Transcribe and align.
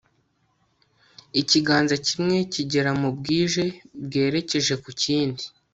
ikiganza 1.41 1.95
kimwe 2.07 2.37
kigera 2.53 2.91
mu 3.01 3.09
bwije 3.17 3.65
bwerekeje 4.03 4.73
ku 4.83 4.89
kindi 5.01 5.43